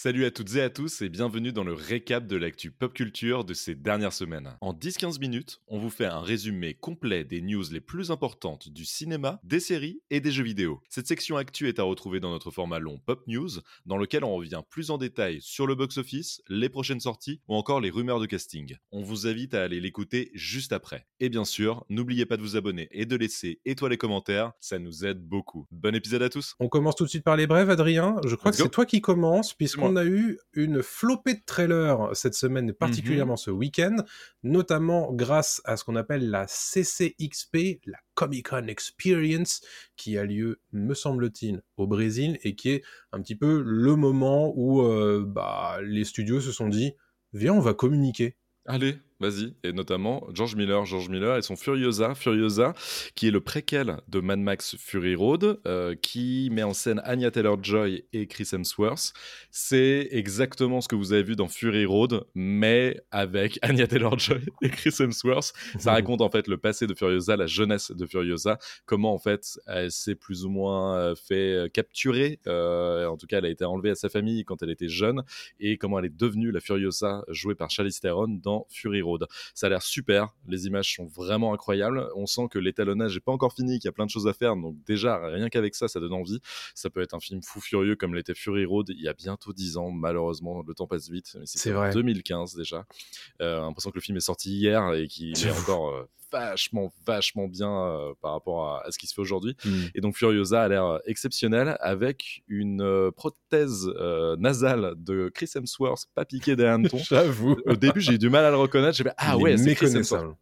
[0.00, 3.44] Salut à toutes et à tous et bienvenue dans le récap de l'actu pop culture
[3.44, 4.56] de ces dernières semaines.
[4.60, 8.84] En 10-15 minutes, on vous fait un résumé complet des news les plus importantes du
[8.84, 10.80] cinéma, des séries et des jeux vidéo.
[10.88, 13.48] Cette section actu est à retrouver dans notre format long Pop News,
[13.86, 17.80] dans lequel on revient plus en détail sur le box-office, les prochaines sorties ou encore
[17.80, 18.76] les rumeurs de casting.
[18.92, 21.08] On vous invite à aller l'écouter juste après.
[21.18, 24.78] Et bien sûr, n'oubliez pas de vous abonner et de laisser étoiles et commentaires, ça
[24.78, 25.66] nous aide beaucoup.
[25.72, 26.54] Bon épisode à tous.
[26.60, 28.14] On commence tout de suite par les brèves, Adrien.
[28.24, 30.02] Je crois Let's que c'est toi qui commence, puisqu'on moi.
[30.02, 33.96] a eu une flopée de trailers cette semaine, et particulièrement ce week-end,
[34.42, 39.60] notamment grâce à ce qu'on appelle la CCXP, la Comic Con Experience,
[39.96, 44.52] qui a lieu, me semble-t-il, au Brésil, et qui est un petit peu le moment
[44.56, 46.92] où euh, bah, les studios se sont dit,
[47.32, 48.36] viens, on va communiquer.
[48.66, 49.54] Allez, vas-y.
[49.64, 52.74] Et notamment George Miller, George Miller et son Furiosa, Furiosa,
[53.14, 57.30] qui est le préquel de Mad Max Fury Road, euh, qui met en scène Anya
[57.30, 59.12] Taylor-Joy et Chris Hemsworth.
[59.50, 64.70] C'est exactement ce que vous avez vu dans Fury Road, mais avec Anya Taylor-Joy et
[64.70, 65.52] Chris Hemsworth.
[65.78, 69.58] Ça raconte en fait le passé de Furiosa, la jeunesse de Furiosa, comment en fait
[69.66, 73.50] elle s'est plus ou moins euh, fait euh, capturer, euh, en tout cas elle a
[73.50, 75.22] été enlevée à sa famille quand elle était jeune,
[75.60, 79.07] et comment elle est devenue la Furiosa jouée par Charlize Theron dans Fury Road.
[79.54, 83.32] Ça a l'air super, les images sont vraiment incroyables, on sent que l'étalonnage n'est pas
[83.32, 85.88] encore fini, qu'il y a plein de choses à faire, donc déjà rien qu'avec ça,
[85.88, 86.40] ça donne envie.
[86.74, 89.52] Ça peut être un film fou furieux comme l'était Fury Road il y a bientôt
[89.52, 91.90] 10 ans, malheureusement le temps passe vite, mais C'est vrai.
[91.90, 92.86] en 2015 déjà.
[93.40, 97.48] Euh, l'impression que le film est sorti hier et qu'il est encore euh, vachement, vachement
[97.48, 99.56] bien euh, par rapport à, à ce qui se fait aujourd'hui.
[99.64, 99.70] Mm.
[99.94, 105.50] Et donc Furiosa a l'air euh, exceptionnel avec une euh, prothèse euh, nasale de Chris
[105.54, 106.98] Hemsworth pas piquée des hannetons.
[107.08, 107.56] J'avoue.
[107.66, 108.96] Au début, j'ai eu du mal à le reconnaître.
[108.96, 110.36] J'ai fait ah ouais, c'est Chris Hemsworth.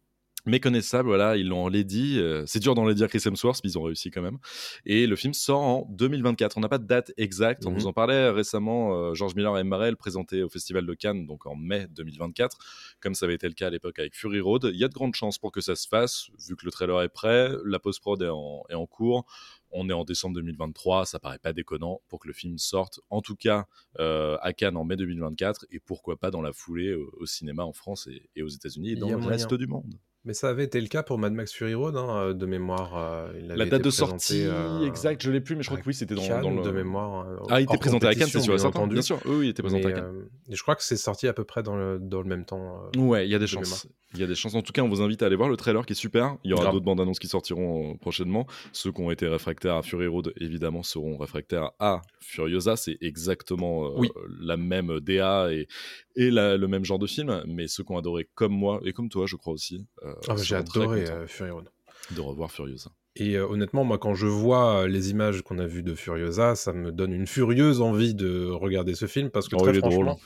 [0.47, 1.07] Méconnaissable.
[1.09, 2.17] Voilà, ils l'ont lady.
[2.19, 4.37] euh, c'est dur d'en dire Chris Hemsworth, mais ils ont réussi quand même.
[4.85, 6.57] Et le film sort en 2024.
[6.57, 7.65] On n'a pas de date exacte.
[7.65, 7.77] On Mhm.
[7.77, 8.95] nous en parlait récemment.
[8.95, 12.57] euh, George Miller et Marel présenté au Festival de Cannes, donc en mai 2024,
[12.99, 14.69] comme ça avait été le cas à l'époque avec Fury Road.
[14.73, 17.01] Il y a de grandes chances pour que ça se fasse, vu que le trailer
[17.01, 19.25] est prêt, la post-prod est en, est en cours.
[19.71, 23.21] On est en décembre 2023, ça paraît pas déconnant pour que le film sorte, en
[23.21, 23.65] tout cas
[23.99, 27.63] euh, à Cannes en mai 2024, et pourquoi pas dans la foulée au, au cinéma
[27.63, 29.29] en France et, et aux États-Unis et dans le moyen.
[29.29, 29.93] reste du monde.
[30.27, 32.97] Mais ça avait été le cas pour Mad Max Fury Road, hein, de mémoire.
[32.97, 35.93] euh, La date de sortie euh, exacte, je l'ai plus, mais je crois que oui,
[35.93, 36.61] c'était dans, dans le.
[36.63, 37.25] de mémoire.
[37.25, 38.93] euh, Ah, il était présenté à Cannes, c'est sûr bien entendu.
[38.95, 40.13] Bien sûr, oui, il était présenté Mais, à Cannes.
[40.17, 42.43] euh, et je crois que c'est sorti à peu près dans le, dans le même
[42.43, 42.83] temps.
[42.93, 42.99] euh.
[42.99, 43.87] Ouais, il y a des de chances.
[44.13, 44.53] Il y a des chances.
[44.55, 46.37] En tout cas, on vous invite à aller voir le trailer qui est super.
[46.43, 48.47] Il y aura d'autres bandes annonces qui sortiront euh, prochainement.
[48.73, 52.75] Ceux qui ont été réfractaires à Fury Road, évidemment, seront réfractaires à Furiosa.
[52.77, 54.09] C'est exactement euh, Oui.
[54.41, 55.67] la même DA et,
[56.15, 57.43] et la- le même genre de film.
[57.47, 60.33] Mais ceux qui ont adoré, comme moi et comme toi, je crois aussi, euh, Ah,
[60.35, 61.69] bah, j'ai adoré euh, Fury Road.
[62.15, 62.89] de revoir Furiosa.
[63.15, 66.55] Et euh, honnêtement, moi, quand je vois euh, les images qu'on a vues de Furiosa,
[66.55, 70.19] ça me donne une furieuse envie de regarder ce film parce que Oh, très franchement,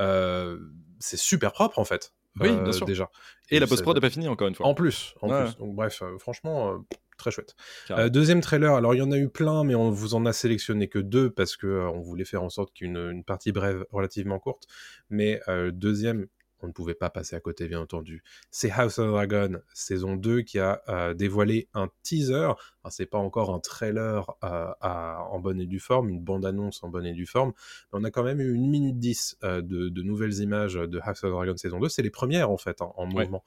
[0.00, 0.58] euh,
[1.00, 2.12] c'est super propre en fait.
[2.40, 2.86] Oui, euh, bien sûr.
[2.86, 3.10] Déjà.
[3.50, 4.66] Et la post-prod n'est pas finie, encore une fois.
[4.66, 5.44] En plus, en Ouais.
[5.44, 5.56] plus.
[5.56, 6.78] Donc bref, euh, franchement, euh,
[7.16, 7.56] très chouette.
[7.90, 10.34] Euh, deuxième trailer, alors il y en a eu plein, mais on vous en a
[10.34, 13.86] sélectionné que deux parce que euh, on voulait faire en sorte qu'une une partie brève
[13.90, 14.64] relativement courte.
[15.08, 16.26] Mais euh, deuxième,
[16.60, 18.22] on ne pouvait pas passer à côté, bien entendu.
[18.50, 22.34] C'est House of Dragon saison 2 qui a euh, dévoilé un teaser.
[22.34, 22.58] Alors,
[22.90, 26.88] c'est pas encore un trailer euh, à- en bonne et due forme, une bande-annonce en
[26.88, 27.52] bonne et due forme,
[27.92, 30.98] mais on a quand même eu une minute 10 euh, de, de nouvelles images de
[31.02, 31.88] House of Dragon saison 2.
[31.88, 33.24] C'est les premières en fait en, en Ouais.
[33.24, 33.44] mouvement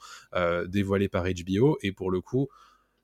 [0.68, 2.48] dévoilées par HBO et pour le coup,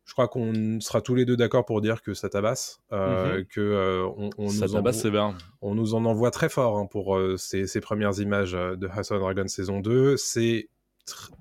[0.05, 3.59] je crois qu'on sera tous les deux d'accord pour dire que ça tabasse, euh, que
[3.59, 5.37] euh, on, on Ça nous tabasse envoie- sévère.
[5.61, 9.11] on nous en envoie très fort hein, pour euh, ces, ces premières images de House
[9.11, 10.15] of Dragon saison 2.
[10.17, 10.69] C'est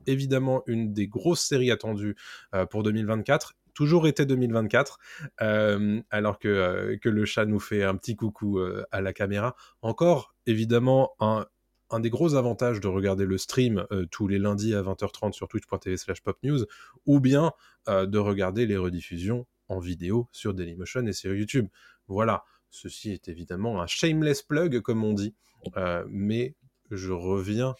[0.06, 2.16] évidemment une des grosses séries attendues
[2.54, 3.54] euh, pour 2024.
[3.74, 4.98] Toujours été 2024,
[5.42, 9.12] euh, alors que, euh, que le chat nous fait un petit coucou euh, à la
[9.12, 9.56] caméra.
[9.82, 11.46] Encore, évidemment, un,
[11.94, 15.46] un des gros avantages de regarder le stream euh, tous les lundis à 20h30 sur
[15.46, 16.66] twitch.tv slash popnews,
[17.06, 17.52] ou bien
[17.88, 21.68] euh, de regarder les rediffusions en vidéo sur Dailymotion et sur YouTube.
[22.08, 25.34] Voilà, ceci est évidemment un shameless plug, comme on dit,
[25.78, 26.54] Euh, mais
[26.90, 27.74] je reviens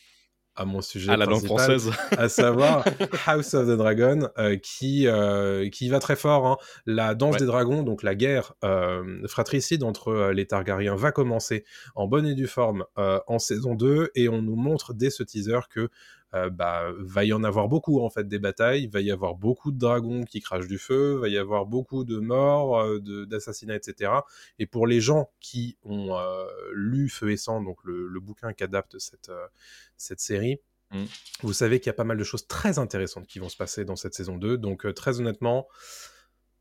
[0.57, 1.91] à mon sujet À la langue française.
[2.17, 2.85] à savoir
[3.27, 6.47] House of the Dragon, euh, qui, euh, qui va très fort.
[6.47, 6.57] hein.
[6.87, 7.41] La danse Ouais.
[7.41, 11.65] des dragons, donc la guerre euh, fratricide entre les Targaryens, va commencer
[11.95, 15.23] en bonne et due forme euh, en saison 2, et on nous montre dès ce
[15.23, 15.89] teaser que
[16.35, 19.73] euh, bah, va y en avoir beaucoup en fait des batailles, va y avoir beaucoup
[19.73, 24.13] de dragons qui crachent du feu, va y avoir beaucoup de morts, euh, d'assassinats, etc.
[24.59, 28.53] Et pour les gens qui ont euh, lu Feu et Sang, donc le, le bouquin
[28.53, 29.31] qu'adapte cette,
[29.97, 30.59] cette série,
[30.95, 31.05] Mm.
[31.43, 33.85] vous savez qu'il y a pas mal de choses très intéressantes qui vont se passer
[33.85, 34.57] dans cette saison 2.
[34.59, 35.67] Donc très honnêtement,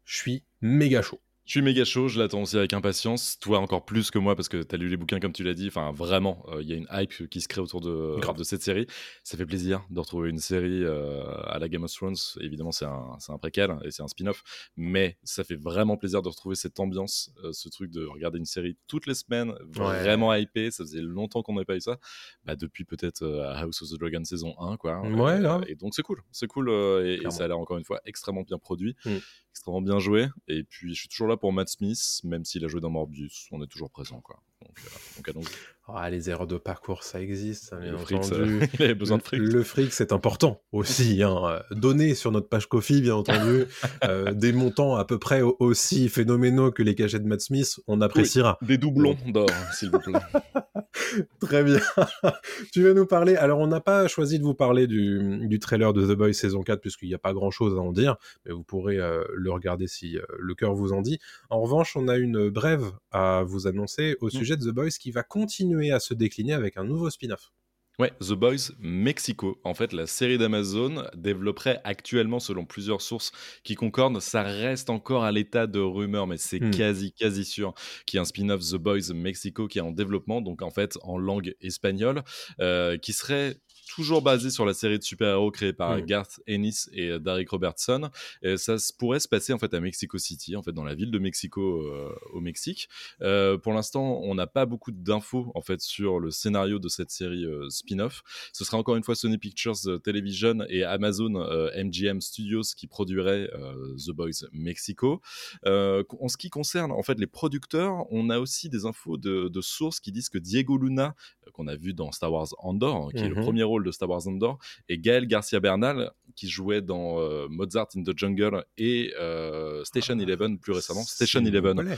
[0.06, 1.22] je suis méga chaud.
[1.46, 3.38] Je suis méga chaud, je l'attends aussi avec impatience.
[3.38, 5.54] Toi encore plus que moi parce que tu as lu les bouquins comme tu l'as
[5.54, 5.68] dit.
[5.68, 8.62] Enfin, vraiment, euh, il y a une hype qui se crée autour de, de cette
[8.62, 8.88] série.
[9.26, 12.16] Ça fait plaisir de retrouver une série euh, à la Game of Thrones.
[12.40, 14.42] Évidemment, c'est un, un, préquel et c'est un spin-off.
[14.78, 18.46] Mais ça fait vraiment plaisir de retrouver cette ambiance, euh, ce truc de regarder une
[18.46, 20.72] série toutes les semaines, vraiment hypé.
[20.72, 22.00] Ça faisait longtemps qu'on n'avait pas eu ça.
[22.46, 23.22] Bah, depuis peut-être
[23.58, 24.78] House of the Dragon saison 1.
[24.78, 25.02] Quoi.
[25.02, 26.22] Ouais, et donc c'est cool.
[26.32, 28.96] C'est cool et, ça a l'air encore une fois extrêmement bien produit.
[29.04, 29.18] Mm
[29.54, 30.30] extrêmement bien joué.
[30.48, 33.48] Et puis, je suis toujours là pour Matt Smith, même s'il a joué dans Morbius,
[33.52, 34.20] on est toujours présent.
[34.20, 34.42] Quoi.
[34.64, 35.48] Donc, donc
[35.88, 37.98] ah, les erreurs de parcours, ça existe, bien le.
[38.00, 38.20] Fric,
[38.80, 39.40] il besoin de fric.
[39.40, 41.22] Le, fric, c'est important aussi.
[41.22, 41.62] Hein.
[41.70, 43.66] Donner sur notre page Kofi, bien entendu,
[44.06, 48.02] euh, des montants à peu près aussi phénoménaux que les cachets de Matt Smith, on
[48.02, 48.58] appréciera.
[48.64, 50.14] des doublons d'or, s'il vous plaît.
[51.40, 51.80] Très bien.
[52.72, 53.36] tu vas nous parler.
[53.36, 56.62] Alors, on n'a pas choisi de vous parler du, du, trailer de The Boys saison
[56.62, 59.52] 4, puisqu'il n'y a pas grand chose à en dire, mais vous pourrez euh, le
[59.52, 61.20] regarder si euh, le cœur vous en dit.
[61.50, 64.32] En revanche, on a une brève à vous annoncer au mm.
[64.32, 67.52] sujet de The Boys qui va continuer à se décliner avec un nouveau spin-off.
[68.00, 69.62] Ouais, The Boys Mexico.
[69.64, 73.32] En fait, la série d'Amazon développerait actuellement, selon plusieurs sources
[73.64, 76.72] qui concordent, ça reste encore à l'état de rumeur, mais c'est hmm.
[76.72, 77.76] quasi, quasi sûr
[78.08, 80.98] qu'il y a un spin-off The Boys Mexico qui est en développement, donc en fait
[81.04, 82.24] en langue espagnole,
[82.60, 83.58] euh, qui serait
[83.88, 86.02] toujours basé sur la série de super-héros créée par mm.
[86.02, 88.10] Garth Ennis et euh, Derek Robertson.
[88.42, 91.12] Et ça pourrait se passer en fait à Mexico City, en fait dans la ville
[91.12, 92.90] de Mexico euh, au Mexique.
[93.22, 97.12] Euh, pour l'instant, on n'a pas beaucoup d'infos en fait sur le scénario de cette
[97.12, 98.24] série spin-off.
[98.54, 101.34] Ce sera encore une fois Sony Pictures Television et Amazon
[101.76, 103.50] MGM Studios qui produiraient
[103.98, 105.22] The Boys Mexico.
[105.66, 110.00] en ce qui concerne en fait les producteurs, on a aussi des infos de, sources
[110.00, 111.16] qui disent que Diego Luna,
[111.54, 113.42] qu'on a vu dans Star Wars Andor, qui est le mm-hmm.
[113.42, 114.60] premier rôle de Star Wars Andor,
[114.90, 120.16] et Gaël Garcia Bernal, qui jouait dans euh, Mozart in the Jungle et euh, Station
[120.20, 121.04] ah, Eleven plus récemment.
[121.04, 121.98] Station Eleven.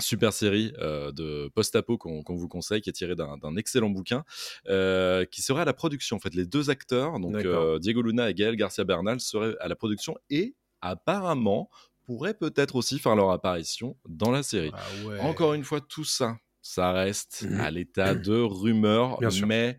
[0.00, 4.24] Super série euh, de post-apo qu'on vous conseille, qui est tirée d'un excellent bouquin,
[4.64, 6.16] qui serait à la production.
[6.16, 7.36] En fait, les deux acteurs, donc
[7.80, 11.68] Diego Luna et Gaël Garcia Bernal, seraient à la production et apparemment
[12.04, 14.70] pourraient peut-être aussi faire leur apparition dans la série.
[14.72, 17.60] Ah Encore une fois, tout ça, ça reste mmh.
[17.60, 19.78] à l'état de rumeur, mais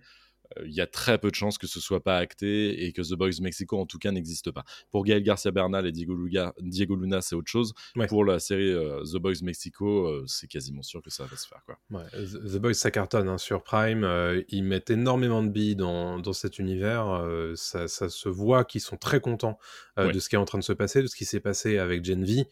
[0.65, 3.17] il y a très peu de chances que ce soit pas acté et que The
[3.17, 4.63] Boys Mexico en tout cas n'existe pas.
[4.91, 6.15] Pour Gaël Garcia Bernal et Diego,
[6.61, 7.73] Diego Luna, c'est autre chose.
[8.07, 11.47] Pour la série euh, The Boys Mexico, euh, c'est quasiment sûr que ça va se
[11.47, 11.61] faire.
[11.65, 11.77] Quoi.
[12.21, 14.03] The Boys, ça cartonne hein, sur Prime.
[14.03, 17.25] Euh, ils mettent énormément de billes dans, dans cet univers.
[17.55, 19.57] Ça, ça, se voit qu'ils sont très contents
[19.97, 22.03] de ce qui est en train de se passer, de ce qui s'est passé avec
[22.03, 22.45] Gen V,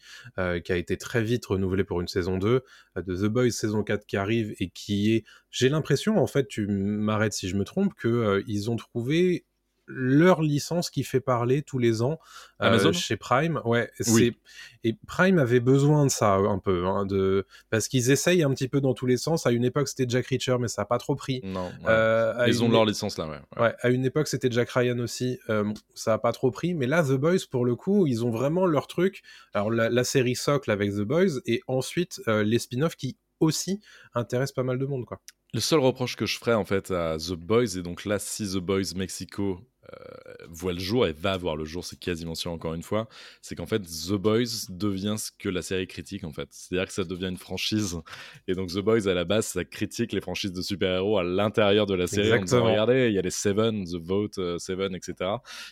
[0.62, 2.62] qui a été très vite renouvelé pour une saison 2,
[2.96, 6.66] de The Boys saison 4 qui arrive et qui est, j'ai l'impression, en fait, tu
[6.66, 9.44] m'arrêtes si je me trompe, qu'ils euh, ont trouvé
[9.90, 12.18] leur licence qui fait parler tous les ans
[12.62, 13.60] euh, chez Prime.
[13.64, 14.34] Ouais, c'est
[14.84, 18.68] et Prime avait besoin de ça un peu, hein, de parce qu'ils essayent un petit
[18.68, 19.46] peu dans tous les sens.
[19.46, 21.40] À une époque, c'était Jack Reacher, mais ça a pas trop pris.
[21.42, 23.62] Non, euh, ils ont leur licence là, ouais.
[23.62, 23.74] ouais.
[23.80, 25.38] À une époque, c'était Jack Ryan aussi.
[25.94, 28.66] ça a pas trop pris, mais là, The Boys, pour le coup, ils ont vraiment
[28.66, 29.22] leur truc.
[29.54, 33.80] Alors la, la série socle avec The Boys et ensuite les spin-offs qui aussi
[34.14, 35.20] intéressent pas mal de monde, quoi.
[35.54, 38.46] Le seul reproche que je ferais en fait à The Boys, et donc là, si
[38.46, 39.58] The Boys Mexico
[39.94, 43.08] euh, voit le jour et va voir le jour, c'est quasiment sûr encore une fois,
[43.40, 46.48] c'est qu'en fait The Boys devient ce que la série critique en fait.
[46.50, 47.98] C'est-à-dire que ça devient une franchise.
[48.46, 51.86] Et donc The Boys à la base, ça critique les franchises de super-héros à l'intérieur
[51.86, 52.30] de la série.
[52.30, 52.64] Exactement.
[52.64, 55.14] regardez, il y a les Seven, The Vote, euh, Seven, etc.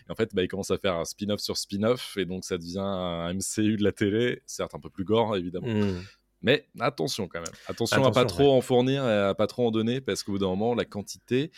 [0.08, 2.56] Et en fait, bah, ils commencent à faire un spin-off sur spin-off et donc ça
[2.56, 5.68] devient un MCU de la télé, certes un peu plus gore évidemment.
[5.68, 6.00] Hmm.
[6.42, 7.54] Mais attention quand même.
[7.66, 10.38] Attention, à pas trop en fournir et à pas trop en donner parce qu'au bout
[10.38, 11.50] d'un moment, la quantité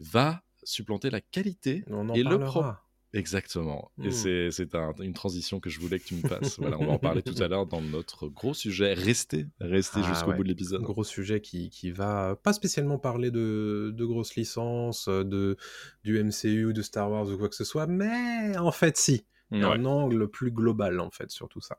[0.00, 2.82] va supplanter la qualité on en et le propre.
[3.14, 3.90] Exactement.
[4.02, 4.50] Et hmm.
[4.50, 6.58] c'est une transition que je voulais que tu me passes.
[6.58, 8.94] voilà, on va en parler tout à l'heure dans notre gros sujet.
[8.94, 10.80] Restez, restez ah jusqu'au bout de l'épisode.
[10.80, 15.58] Gros sujet qui, qui va pas spécialement parler de, de grosses licences, de,
[16.04, 19.84] du MCU, de Star Wars ou quoi que ce soit, mais en fait, si un
[19.84, 21.78] angle plus global en fait sur tout ça.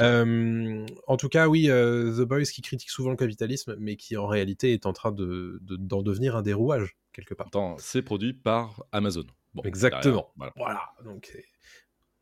[0.00, 4.16] Euh, en tout cas, oui, euh, The Boys qui critique souvent le capitalisme, mais qui
[4.16, 7.50] en réalité est en train de, d'en devenir un des rouages quelque part.
[7.78, 9.24] c'est produit par Amazon.
[9.64, 10.32] Exactement.
[10.56, 10.92] voilà.
[11.04, 11.36] Donc,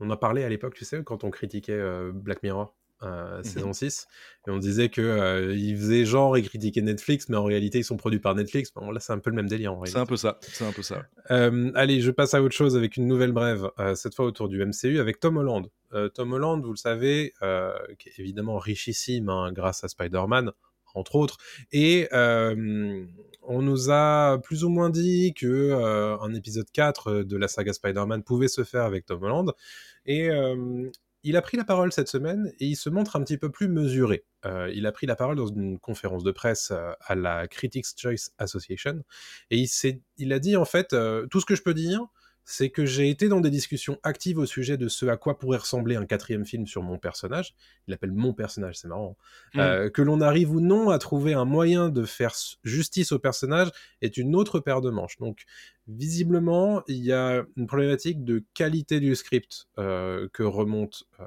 [0.00, 2.74] on a parlé à l'époque, tu sais, quand on critiquait euh, Black Mirror.
[3.02, 4.06] Euh, saison 6
[4.46, 7.84] et on disait que euh, ils faisaient genre et critiquaient Netflix mais en réalité ils
[7.84, 8.70] sont produits par Netflix.
[8.74, 10.38] Bon, là c'est un peu le même délire c'est un peu ça.
[10.42, 11.06] C'est un peu ça.
[11.30, 14.62] Euh, allez je passe à autre chose avec une nouvelle brève cette fois autour du
[14.62, 15.66] MCU avec Tom Holland.
[16.12, 17.32] Tom Holland vous le savez
[17.98, 20.52] qui est évidemment richissime hein, grâce à Spider-Man
[20.94, 21.38] entre autres.
[21.72, 25.72] Et on nous a plus ou moins dit que
[26.20, 29.54] un épisode 4 de la saga Spider-Man pouvait se faire avec Tom Holland.
[30.04, 30.28] Et
[31.22, 33.68] il a pris la parole cette semaine et il se montre un petit peu plus
[33.68, 34.24] mesuré.
[34.46, 37.86] Euh, il a pris la parole dans une conférence de presse euh, à la Critics
[37.96, 39.02] Choice Association
[39.50, 39.68] et il,
[40.16, 42.06] il a dit en fait euh, tout ce que je peux dire,
[42.50, 45.58] c'est que j'ai été dans des discussions actives au sujet de ce à quoi pourrait
[45.58, 47.54] ressembler un quatrième film sur mon personnage.
[47.86, 49.16] Il appelle mon personnage, c'est marrant.
[49.54, 49.86] Hein.
[49.86, 49.90] Mm.
[49.90, 53.70] que l'on arrive ou non à trouver un moyen de faire justice au personnage
[54.02, 55.16] est une autre paire de manches.
[55.18, 55.44] Donc
[55.86, 61.24] visiblement, il y a une problématique de qualité du script euh, que remonte euh,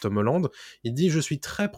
[0.00, 0.48] Tom Holland.
[0.84, 1.70] Il dit Je suis très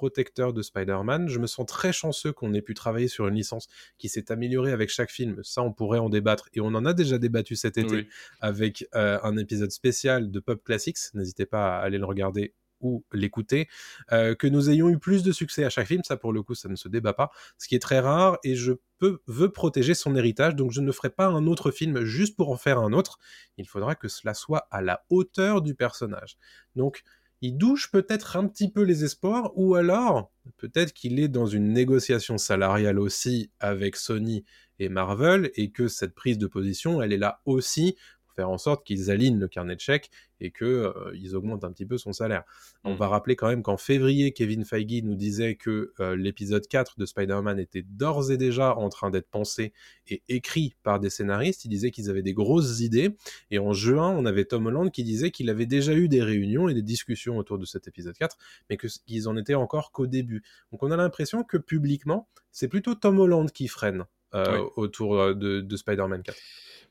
[0.00, 1.28] protecteur de Spider-Man.
[1.28, 4.72] Je me sens très chanceux qu'on ait pu travailler sur une licence qui s'est améliorée
[4.72, 5.38] avec chaque film.
[5.42, 6.48] Ça, on pourrait en débattre.
[6.54, 8.08] Et on en a déjà débattu cet été
[8.40, 11.12] avec euh, un épisode spécial de Pop Classics.
[11.12, 13.68] N'hésitez pas à aller le regarder ou l'écouter,
[14.10, 16.54] euh, que nous ayons eu plus de succès à chaque film, ça pour le coup
[16.54, 19.92] ça ne se débat pas, ce qui est très rare et je peux, veux protéger
[19.92, 22.94] son héritage, donc je ne ferai pas un autre film juste pour en faire un
[22.94, 23.18] autre,
[23.58, 26.38] il faudra que cela soit à la hauteur du personnage.
[26.74, 27.02] Donc
[27.42, 31.72] il douche peut-être un petit peu les espoirs, ou alors peut-être qu'il est dans une
[31.72, 34.44] négociation salariale aussi avec Sony
[34.78, 37.96] et Marvel, et que cette prise de position, elle est là aussi
[38.34, 40.10] faire en sorte qu'ils alignent le carnet de chèques
[40.40, 42.44] et qu'ils euh, augmentent un petit peu son salaire.
[42.84, 42.96] On mm.
[42.96, 47.06] va rappeler quand même qu'en février, Kevin Feige nous disait que euh, l'épisode 4 de
[47.06, 49.72] Spider-Man était d'ores et déjà en train d'être pensé
[50.08, 51.64] et écrit par des scénaristes.
[51.64, 53.16] Il disait qu'ils avaient des grosses idées.
[53.50, 56.68] Et en juin, on avait Tom Holland qui disait qu'il avait déjà eu des réunions
[56.68, 58.36] et des discussions autour de cet épisode 4,
[58.68, 60.42] mais qu'ils en étaient encore qu'au début.
[60.72, 65.60] Donc on a l'impression que publiquement, c'est plutôt Tom Holland qui freine euh, autour de,
[65.60, 66.36] de Spider-Man 4.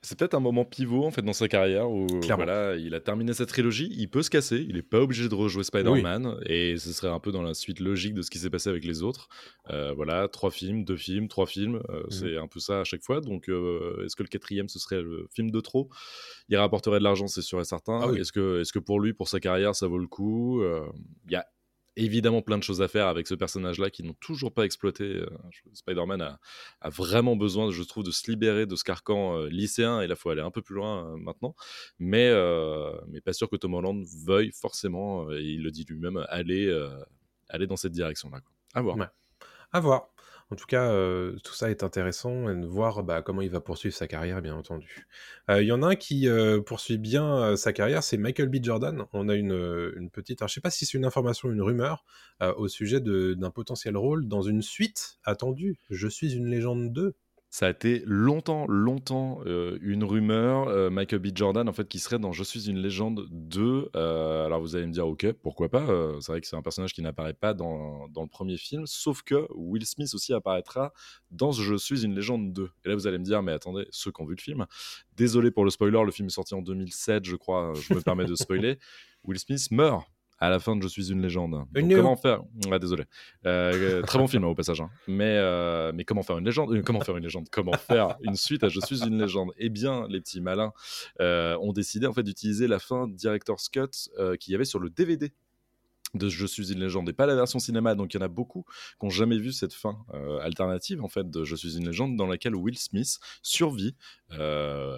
[0.01, 3.33] C'est peut-être un moment pivot en fait dans sa carrière où voilà, il a terminé
[3.33, 6.93] cette trilogie, il peut se casser, il n'est pas obligé de rejouer Spider-Man et ce
[6.93, 9.27] serait un peu dans la suite logique de ce qui s'est passé avec les autres.
[9.69, 12.11] Euh, voilà, trois films, deux films, trois films, euh, mmh.
[12.11, 13.19] c'est un peu ça à chaque fois.
[13.19, 15.89] Donc euh, est-ce que le quatrième ce serait le film de trop?
[16.47, 17.99] Il rapporterait de l'argent, c'est sûr et certain.
[18.01, 20.63] Ah est-ce que, est que pour lui, pour sa carrière, ça vaut le coup?
[21.25, 21.45] Il y a
[21.95, 25.03] évidemment plein de choses à faire avec ce personnage-là qui n'ont toujours pas exploité.
[25.03, 25.29] Euh,
[25.73, 26.39] Spider-Man a,
[26.89, 30.19] vraiment besoin, je trouve, de se libérer de ce carcan euh, lycéen et là, il
[30.19, 31.55] faut aller un peu plus loin euh, maintenant.
[31.99, 32.29] Mais,
[33.07, 36.71] mais pas sûr que Tom Holland veuille forcément, et il le dit lui-même, aller,
[37.49, 38.39] aller dans cette direction-là.
[38.73, 38.97] À voir.
[39.71, 40.09] À voir.
[40.51, 40.91] En tout cas,
[41.43, 44.55] tout ça est intéressant et de voir bah, comment il va poursuivre sa carrière, bien
[44.55, 45.07] entendu.
[45.47, 46.27] Il y en a un qui
[46.65, 48.57] poursuit bien sa carrière, c'est Michael B.
[48.63, 49.05] Jordan.
[49.13, 51.61] On a une, une petite, alors, je sais pas si c'est une information ou une
[51.61, 52.03] rumeur
[52.41, 55.77] au sujet d'un potentiel rôle dans une suite attendue.
[55.91, 57.13] Je suis une légende 2.
[57.51, 60.67] Ça a été longtemps, longtemps euh, une rumeur.
[60.67, 61.29] Euh, Michael B.
[61.33, 63.89] Jordan, en fait, qui serait dans Je suis une légende 2.
[63.95, 65.87] Euh, alors vous allez me dire, ok, pourquoi pas
[66.21, 68.85] C'est vrai que c'est un personnage qui n'apparaît pas dans, dans, le premier film.
[68.85, 70.93] Sauf que Will Smith aussi apparaîtra
[71.31, 72.69] dans Je suis une légende 2.
[72.85, 74.67] Et là, vous allez me dire, mais attendez, ceux qui ont vu le film,
[75.17, 78.25] désolé pour le spoiler, le film est sorti en 2007, je crois, je me permets
[78.25, 78.77] de spoiler.
[79.25, 80.05] Will Smith meurt
[80.39, 81.65] à la fin de Je suis une légende.
[81.73, 82.41] comment faire?
[82.79, 83.03] Désolé.
[83.45, 84.81] Euh, très bon film hein, au passage.
[84.81, 84.89] Hein.
[85.07, 86.73] Mais, euh, mais comment faire une légende?
[86.73, 87.47] Euh, Comment faire une légende?
[87.51, 89.51] Comment faire une suite à Je suis une légende?
[89.57, 90.71] Eh bien, les petits malins
[91.19, 93.89] ont décidé en fait d'utiliser la fin Director's Cut
[94.39, 95.31] qu'il y avait sur le DVD
[96.13, 97.95] de Je suis une légende et pas la version cinéma.
[97.95, 98.65] Donc il y en a beaucoup
[98.99, 102.15] qui n'ont jamais vu cette fin euh, alternative en fait de Je suis une légende
[102.15, 103.95] dans laquelle Will Smith survit
[104.31, 104.97] euh,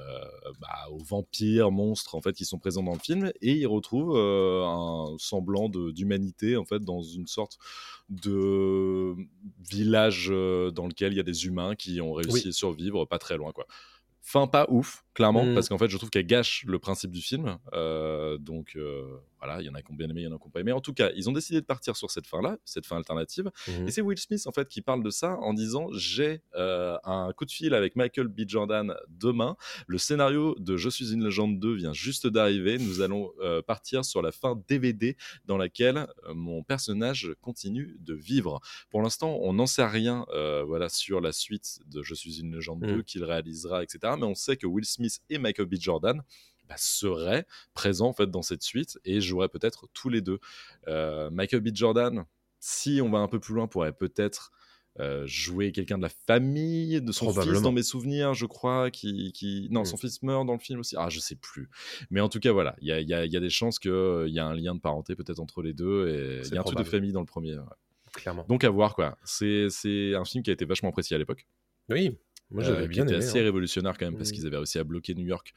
[0.59, 4.15] bah, aux vampires, monstres en fait qui sont présents dans le film et il retrouve
[4.15, 7.57] euh, un semblant d'humanité en fait dans une sorte
[8.09, 9.15] de
[9.69, 13.37] village dans lequel il y a des humains qui ont réussi à survivre pas très
[13.37, 13.65] loin quoi.
[14.23, 15.55] Fin pas ouf, clairement, mmh.
[15.55, 17.57] parce qu'en fait, je trouve qu'elle gâche le principe du film.
[18.39, 18.77] donc,
[19.41, 20.51] voilà, il y en a qui ont bien aimé, il y en a qui n'ont
[20.51, 20.71] pas aimé.
[20.71, 23.49] En tout cas, ils ont décidé de partir sur cette fin-là, cette fin alternative.
[23.67, 23.87] Mhm.
[23.87, 27.33] Et c'est Will Smith, en fait, qui parle de ça en disant J'ai euh, un
[27.33, 28.41] coup de fil avec Michael B.
[28.47, 29.55] Jordan demain.
[29.87, 32.77] Le scénario de Je suis une légende 2 vient juste d'arriver.
[32.77, 38.13] Nous allons euh, partir sur la fin DVD dans laquelle euh, mon personnage continue de
[38.13, 38.61] vivre.
[38.91, 40.25] Pour l'instant, on n'en sait rien
[40.67, 43.03] voilà, sur la suite de Je suis une légende 2 mhm.
[43.03, 44.13] qu'il réalisera, etc.
[44.19, 45.75] Mais on sait que Will Smith et Michael B.
[45.79, 46.21] Jordan
[46.71, 50.39] bah, serait présent en fait dans cette suite et jouerait peut-être tous les deux.
[50.87, 51.69] Euh, Michael B.
[51.73, 52.23] Jordan,
[52.61, 54.53] si on va un peu plus loin, pourrait peut-être
[54.99, 59.33] euh, jouer quelqu'un de la famille de son fils dans mes souvenirs, je crois, qui,
[59.33, 59.67] qui...
[59.69, 60.95] non, son fils meurt dans le film aussi.
[60.97, 61.69] Ah, je sais plus.
[62.09, 63.91] Mais en tout cas, voilà, il y a, y, a, y a, des chances qu'il
[63.91, 66.61] euh, y a un lien de parenté peut-être entre les deux et il y a
[66.61, 67.57] un truc de famille dans le premier.
[68.13, 68.45] Clairement.
[68.47, 69.17] Donc à voir quoi.
[69.25, 71.47] C'est un film qui a été vachement apprécié à l'époque.
[71.89, 72.17] Oui,
[72.51, 73.43] Moi, j'avais bien qui était assez hein.
[73.43, 74.33] révolutionnaire quand même, parce Mmh.
[74.33, 75.53] qu'ils avaient réussi à bloquer New York.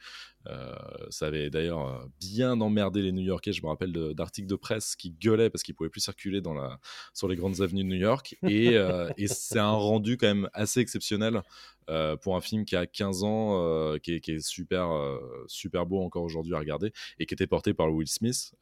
[1.09, 3.51] ça avait d'ailleurs bien emmerdé les New Yorkais.
[3.51, 6.79] Je me rappelle d'articles de, presse qui gueulaient parce qu'ils pouvaient plus circuler dans la,
[7.13, 8.37] sur les grandes avenues de New York.
[8.43, 8.75] Et,
[9.17, 11.41] et c'est un rendu quand même assez exceptionnel
[11.89, 15.19] euh, pour un film qui a 15 ans, euh, qui, est, qui, est, super, euh,
[15.47, 18.53] super beau encore aujourd'hui à regarder, et qui était porté par Will Smith,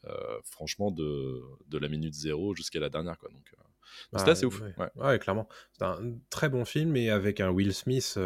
[0.43, 3.17] franchement, de, de, la minute zéro jusqu'à la dernière.
[3.17, 3.29] Quoi.
[3.29, 3.53] Donc,
[4.13, 4.61] ah, c'était assez ouf.
[4.61, 4.73] Ouais.
[4.77, 4.89] Ouais.
[4.95, 5.47] ouais clairement.
[5.71, 8.19] C'est un très bon film, et avec un Will Smith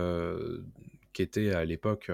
[1.13, 2.11] qui était à l'époque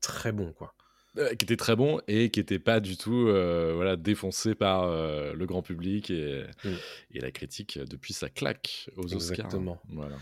[0.00, 0.52] très bon.
[0.52, 0.74] quoi
[1.16, 5.32] qui était très bon et qui n'était pas du tout euh, voilà, défoncé par euh,
[5.34, 6.68] le grand public et, mmh.
[7.14, 9.30] et, la critique depuis sa claque aux Oscars.
[9.30, 9.80] Exactement.
[9.88, 10.16] Voilà.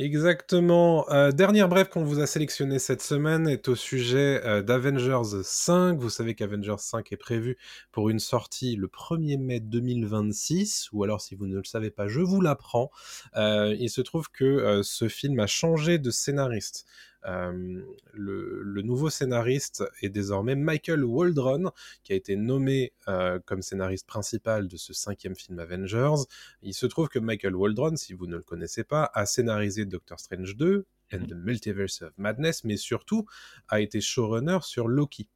[0.00, 1.10] Exactement.
[1.10, 5.98] Euh, dernière brève qu'on vous a sélectionnée cette semaine est au sujet euh, d'Avengers 5.
[5.98, 7.58] Vous savez qu'Avengers 5 est prévu
[7.90, 12.06] pour une sortie le 1er mai 2026, ou alors si vous ne le savez pas,
[12.06, 12.92] je vous l'apprends.
[13.34, 16.86] Euh, il se trouve que ce film a changé de scénariste.
[17.26, 17.82] Euh,
[18.12, 21.72] le, le, nouveau scénariste est désormais Michael Waldron,
[22.04, 26.24] qui a été nommé euh, comme scénariste principal de ce cinquième film Avengers.
[26.62, 30.20] Il se trouve que Michael Waldron, si vous ne le connaissez pas, a scénarisé Doctor
[30.20, 33.26] Strange 2 and the Multiverse of Madness, mais surtout
[33.68, 35.28] a été showrunner sur Loki.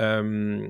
[0.00, 0.66] Euh,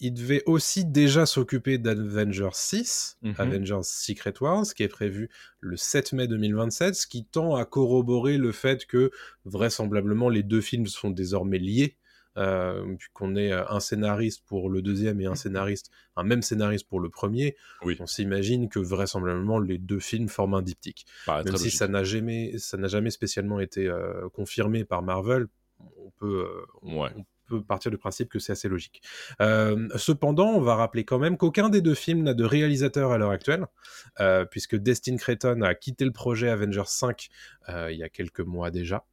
[0.00, 3.34] il devait aussi déjà s'occuper d'Avengers 6, Mhm.
[3.38, 5.28] Avengers Secret Wars, qui est prévu
[5.60, 9.10] le 7 mai 2027, ce qui tend à corroborer le fait que
[9.44, 11.96] vraisemblablement les deux films sont désormais liés,
[12.38, 16.98] euh, puisqu'on est un scénariste pour le deuxième et un scénariste, un même scénariste pour
[16.98, 17.56] le premier.
[17.84, 17.96] Oui.
[18.00, 21.04] On s'imagine que vraisemblablement les deux films forment un diptyque.
[21.28, 21.72] Même si logique.
[21.74, 25.46] ça n'a jamais, ça n'a jamais spécialement été euh, confirmé par Marvel,
[25.78, 27.10] on peut, euh, Ouais.
[27.16, 27.24] on
[27.60, 29.02] partir du principe que c'est assez logique.
[29.40, 33.18] Euh, cependant, on va rappeler quand même qu'aucun des deux films n'a de réalisateur à
[33.18, 33.66] l'heure actuelle,
[34.20, 37.28] euh, puisque Destin Creighton a quitté le projet Avengers 5
[37.68, 39.04] euh, il y a quelques mois déjà.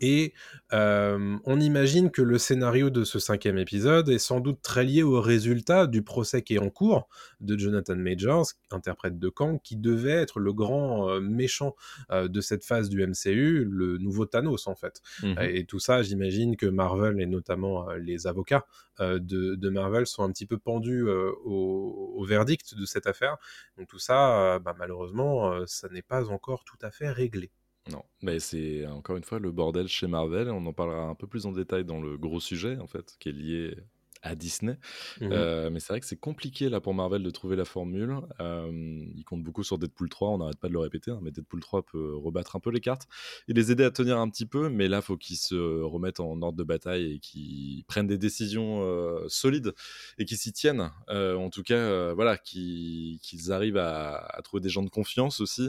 [0.00, 0.34] Et
[0.72, 5.04] euh, on imagine que le scénario de ce cinquième épisode est sans doute très lié
[5.04, 7.08] au résultat du procès qui est en cours
[7.40, 11.76] de Jonathan Majors, interprète de Kang, qui devait être le grand euh, méchant
[12.10, 15.00] euh, de cette phase du MCU, le nouveau Thanos en fait.
[15.22, 15.36] Mhm.
[15.38, 18.66] Et tout ça, j'imagine que Marvel et notamment les avocats
[19.00, 23.36] de, de, Marvel sont un petit peu pendus au, au, verdict de cette affaire.
[23.76, 27.50] Donc tout ça, bah, malheureusement, ça n'est pas encore tout à fait réglé.
[27.90, 30.48] Non, mais c'est encore une fois le bordel chez Marvel.
[30.50, 33.28] On en parlera un peu plus en détail dans le gros sujet, en fait, qui
[33.28, 33.76] est lié
[34.24, 34.76] à Disney.
[35.20, 35.30] Mhm.
[35.32, 38.16] Euh, mais c'est vrai que c'est compliqué là pour Marvel de trouver la formule.
[38.40, 41.30] Euh, ils comptent beaucoup sur Deadpool 3, on n'arrête pas de le répéter, hein, mais
[41.30, 43.06] Deadpool 3 peut rebattre un peu les cartes
[43.48, 44.70] et les aider à tenir un petit peu.
[44.70, 48.82] Mais là, faut qu'ils se remettent en ordre de bataille et qu'ils prennent des décisions
[48.82, 49.74] euh, solides
[50.18, 50.90] et qu'ils s'y tiennent.
[51.10, 55.68] Euh, en tout cas, voilà, qu'ils arrivent à, à, trouver des gens de confiance aussi.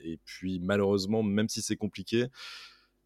[0.00, 2.26] Et puis, malheureusement, même si c'est compliqué,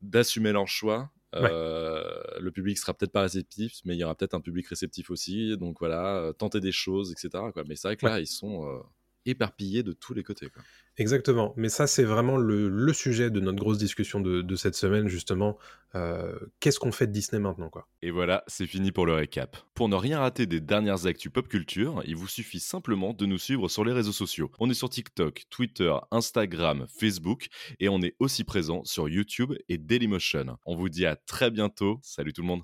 [0.01, 1.11] d'assumer leur choix.
[1.42, 1.51] Ouais.
[1.53, 5.11] Euh, le public sera peut-être pas réceptif, mais il y aura peut-être un public réceptif
[5.11, 5.57] aussi.
[5.57, 7.29] Donc voilà, euh, tenter des choses, etc.
[7.53, 7.64] Quoi.
[7.66, 8.22] Mais c'est vrai que là, Ouais.
[8.22, 8.79] ils sont euh,
[9.27, 10.49] éparpillés de tous les côtés.
[10.49, 10.62] Quoi.
[10.99, 11.53] Exactement.
[11.57, 15.09] Mais ça, c'est vraiment le, le, sujet de notre grosse discussion de, de cette semaine,
[15.09, 15.59] justement.
[15.95, 17.87] Euh, Qu'est-ce qu'on fait de Disney maintenant, quoi?
[18.01, 19.57] Et voilà, c'est fini pour le récap.
[19.75, 23.39] Pour ne rien rater des dernières actus pop culture, il vous suffit simplement de nous
[23.39, 24.51] suivre sur les réseaux sociaux.
[24.59, 29.77] On est sur TikTok, Twitter, Instagram, Facebook, et on est aussi présent sur YouTube et
[29.77, 30.57] Dailymotion.
[30.65, 32.01] On vous dit à très bientôt.
[32.03, 32.62] Salut tout le monde.